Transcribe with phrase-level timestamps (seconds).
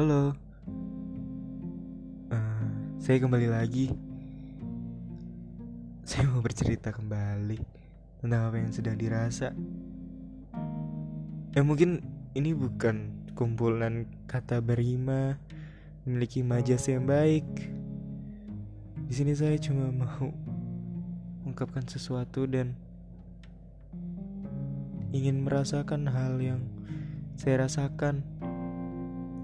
[0.00, 0.32] Halo,
[2.32, 3.92] uh, saya kembali lagi.
[6.08, 7.60] Saya mau bercerita kembali
[8.24, 9.52] tentang apa yang sedang dirasa.
[11.52, 12.00] Ya mungkin
[12.32, 15.36] ini bukan kumpulan kata berima
[16.08, 17.44] memiliki majas yang baik.
[19.04, 20.32] Di sini saya cuma mau
[21.44, 22.72] mengungkapkan sesuatu dan
[25.12, 26.64] ingin merasakan hal yang
[27.36, 28.24] saya rasakan.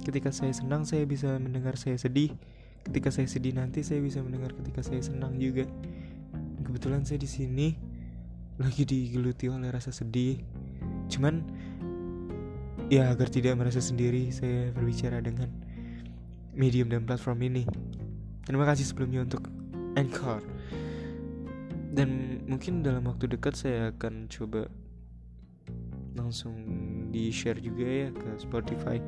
[0.00, 2.32] Ketika saya senang, saya bisa mendengar saya sedih.
[2.88, 5.68] Ketika saya sedih nanti, saya bisa mendengar ketika saya senang juga.
[6.64, 7.68] Kebetulan saya di sini
[8.56, 10.40] lagi digeluti oleh rasa sedih.
[11.12, 11.44] Cuman
[12.88, 15.52] ya agar tidak merasa sendiri, saya berbicara dengan
[16.56, 17.64] medium dan platform ini.
[18.48, 19.44] Terima kasih sebelumnya untuk
[20.00, 20.40] Anchor.
[21.90, 24.70] Dan mungkin dalam waktu dekat saya akan coba
[26.14, 26.54] langsung
[27.10, 28.98] di share juga ya ke Spotify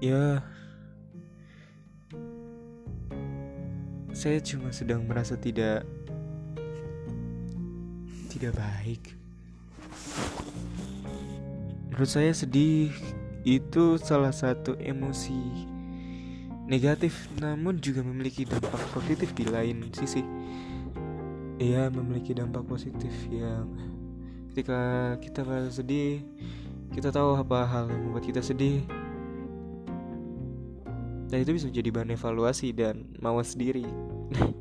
[0.00, 0.40] ya.
[4.10, 5.84] Saya cuma sedang merasa tidak
[8.32, 9.02] tidak baik.
[11.92, 12.90] Menurut saya sedih
[13.44, 15.68] itu salah satu emosi
[16.64, 20.24] negatif namun juga memiliki dampak positif di lain sisi.
[21.60, 23.68] Ia memiliki dampak positif yang
[24.50, 26.24] ketika kita merasa sedih
[26.90, 28.82] kita tahu apa hal yang membuat kita sedih
[31.30, 33.86] dan itu bisa menjadi bahan evaluasi dan mawas diri.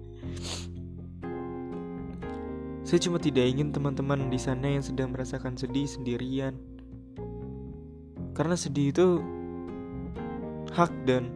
[2.89, 6.57] Saya cuma tidak ingin teman-teman di sana yang sedang merasakan sedih sendirian.
[8.33, 9.21] Karena sedih itu
[10.73, 11.29] hak dan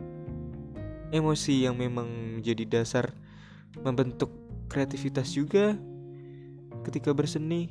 [1.14, 3.14] emosi yang memang menjadi dasar
[3.86, 4.34] membentuk
[4.66, 5.78] kreativitas juga
[6.90, 7.70] ketika berseni.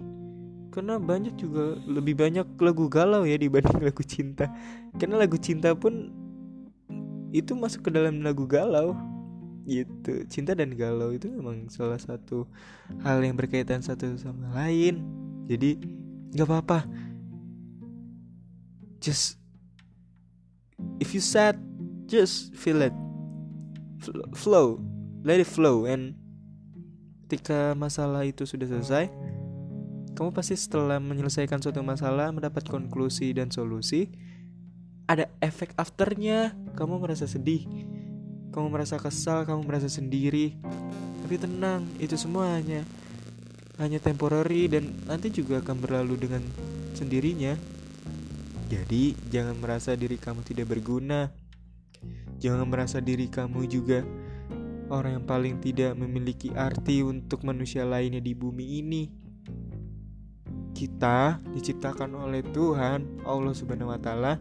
[0.71, 4.47] Karena banyak juga lebih banyak lagu galau ya dibanding lagu cinta.
[4.95, 6.22] Karena lagu cinta pun
[7.33, 8.95] itu masuk ke dalam lagu galau.
[9.65, 10.29] Gitu.
[10.29, 12.45] Cinta dan galau itu memang salah satu
[13.01, 15.01] hal yang berkaitan satu sama lain.
[15.49, 15.81] Jadi
[16.37, 16.85] nggak apa-apa.
[19.03, 19.41] Just
[21.03, 21.59] if you sad
[22.07, 22.95] just feel it.
[24.37, 24.79] Flow.
[25.25, 25.89] Let it flow.
[25.89, 26.19] And
[27.33, 29.09] ketika masalah itu sudah selesai
[30.13, 34.13] kamu pasti setelah menyelesaikan suatu masalah mendapat konklusi dan solusi
[35.13, 36.57] ada efek afternya.
[36.73, 37.69] Kamu merasa sedih
[38.53, 40.55] kamu merasa kesal kamu merasa sendiri.
[41.25, 42.85] Tapi tenang itu semua hanya
[43.81, 46.45] hanya temporary dan nanti juga akan berlalu dengan
[46.93, 47.57] sendirinya.
[48.69, 51.33] Jadi jangan merasa diri kamu tidak berguna.
[52.39, 54.05] Jangan merasa diri kamu juga
[54.93, 59.03] orang yang paling tidak memiliki arti untuk manusia lainnya di bumi ini.
[60.77, 64.37] Kita diciptakan oleh Tuhan Allah Subhanahu wa taala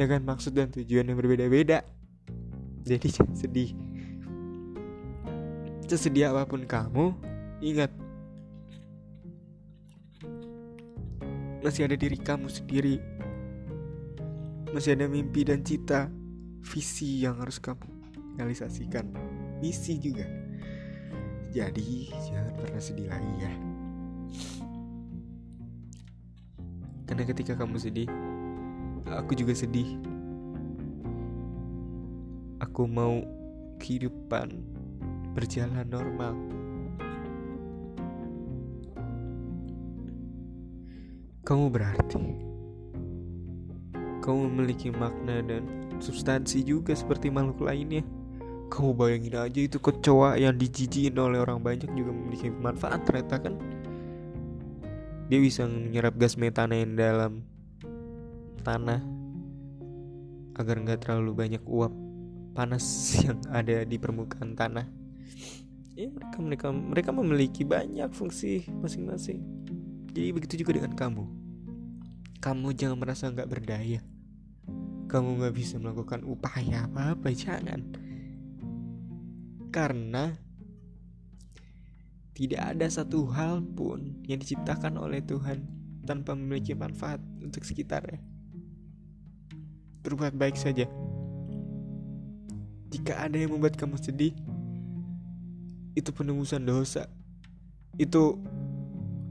[0.00, 1.84] dengan maksud dan tujuan yang berbeda-beda.
[2.88, 3.76] Jadi jangan sedih.
[5.84, 7.12] Sesedih apa pun kamu,
[7.60, 7.92] ingat
[11.60, 12.96] masih ada diri kamu sendiri.
[14.72, 16.08] Masih ada mimpi dan cita,
[16.64, 17.84] visi yang harus kamu
[18.40, 19.04] realisasikan.
[19.60, 20.24] Misi juga.
[21.50, 23.52] Jadi jangan pernah sedih lagi ya.
[27.10, 28.06] Karena ketika kamu sedih,
[29.08, 29.96] aku juga sedih.
[32.60, 33.24] Aku mau
[33.80, 34.52] kehidupan
[35.32, 36.36] berjalan normal.
[41.40, 42.20] Kamu berarti.
[44.20, 45.64] Kamu memiliki makna dan
[45.98, 48.04] substansi juga seperti makhluk lainnya.
[48.70, 53.54] Kamu bayangin aja itu kecoa yang dijijikin oleh orang banyak juga memiliki manfaat ternyata kan.
[55.26, 57.49] Dia bisa menyerap gas metana yang dalam
[58.60, 59.00] tanah
[60.60, 61.92] agar nggak terlalu banyak uap
[62.52, 62.84] panas
[63.24, 64.86] yang ada di permukaan tanah.
[65.96, 69.40] Ya mereka mereka mereka memiliki banyak fungsi masing-masing.
[70.10, 71.24] Jadi begitu juga dengan kamu.
[72.40, 74.00] Kamu jangan merasa nggak berdaya.
[75.10, 77.82] Kamu nggak bisa melakukan upaya apa-apa, jangan.
[79.68, 80.32] Karena
[82.32, 85.66] tidak ada satu hal pun yang diciptakan oleh Tuhan
[86.08, 88.39] tanpa memiliki manfaat untuk sekitarnya
[90.00, 90.88] berbuat baik saja.
[92.90, 94.34] Jika ada yang membuat kamu sedih,
[95.94, 97.06] itu penebusan dosa.
[97.98, 98.40] Itu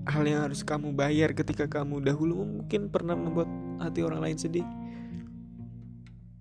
[0.07, 3.49] hal yang harus kamu bayar ketika kamu dahulu mungkin pernah membuat
[3.83, 4.67] hati orang lain sedih.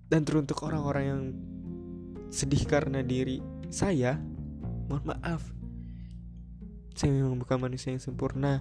[0.09, 1.21] Dan teruntuk orang-orang yang
[2.33, 4.17] sedih karena diri saya,
[4.89, 5.45] mohon maaf.
[6.97, 8.57] Saya memang bukan manusia yang sempurna.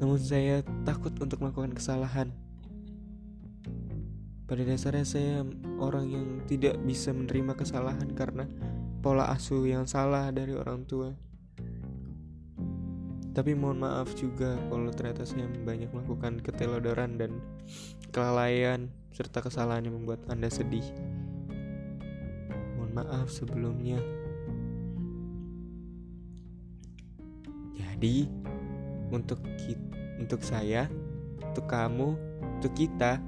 [0.00, 2.32] Namun saya takut untuk melakukan kesalahan
[4.50, 5.46] Pada dasarnya saya
[5.78, 8.50] orang yang tidak bisa menerima kesalahan karena
[8.98, 11.14] pola asuh yang salah dari orang tua.
[13.30, 17.38] Tapi mohon maaf juga kalau ternyata saya banyak melakukan ketelodoran dan
[18.10, 20.82] kelalaian serta kesalahan yang membuat Anda sedih.
[22.74, 24.02] Mohon maaf sebelumnya.
[27.78, 28.26] Jadi,
[29.10, 29.90] untuk kita,
[30.22, 30.86] untuk saya,
[31.42, 32.14] untuk kamu,
[32.58, 33.18] untuk kita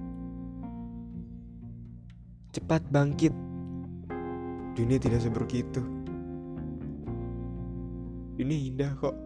[2.52, 3.34] cepat bangkit.
[4.72, 5.82] Dunia tidak seburuk itu.
[8.40, 9.16] Ini indah kok.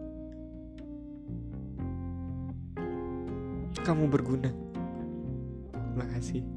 [3.87, 4.51] Kamu berguna.
[5.71, 6.56] Terima kasih.